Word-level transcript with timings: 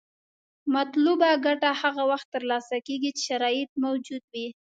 مطلوبه 0.75 1.29
ګټه 1.45 1.71
هغه 1.81 2.03
وخت 2.11 2.27
تر 2.35 2.43
لاسه 2.51 2.75
کیږي 2.87 3.09
چې 3.17 3.21
شرایط 3.29 3.71
موجود 3.85 4.23
وي. 4.31 4.47